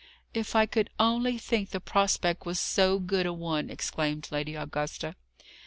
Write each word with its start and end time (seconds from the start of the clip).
"If 0.33 0.55
I 0.55 0.65
could 0.65 0.89
only 0.99 1.37
think 1.37 1.69
the 1.69 1.79
prospect 1.79 2.43
was 2.43 2.59
so 2.59 2.97
good 2.97 3.27
a 3.27 3.33
one!" 3.33 3.69
exclaimed 3.69 4.29
Lady 4.31 4.55
Augusta. 4.55 5.15